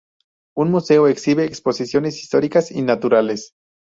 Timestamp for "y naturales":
2.71-3.51